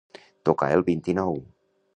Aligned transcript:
Tocar 0.49 0.69
el 0.77 0.83
vint-i-nou. 0.89 1.39